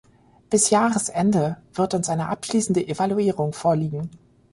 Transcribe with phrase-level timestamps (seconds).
[0.49, 4.09] Bis Jahresende wird uns eine abschließende Evaluierung vorliegen.